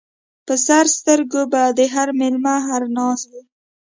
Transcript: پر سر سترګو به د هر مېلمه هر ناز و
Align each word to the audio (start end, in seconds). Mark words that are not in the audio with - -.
پر 0.45 0.57
سر 0.65 0.85
سترګو 0.97 1.41
به 1.51 1.61
د 1.77 1.79
هر 1.93 2.07
مېلمه 2.19 2.55
هر 2.67 2.81
ناز 2.97 3.19
و 3.29 3.31